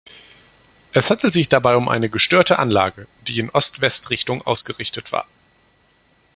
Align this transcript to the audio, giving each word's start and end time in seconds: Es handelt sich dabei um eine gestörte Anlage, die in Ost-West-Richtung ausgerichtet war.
Es 0.93 1.11
handelt 1.11 1.31
sich 1.31 1.47
dabei 1.47 1.75
um 1.75 1.87
eine 1.87 2.09
gestörte 2.09 2.57
Anlage, 2.57 3.05
die 3.27 3.37
in 3.37 3.51
Ost-West-Richtung 3.51 4.41
ausgerichtet 4.41 5.11
war. 5.11 5.27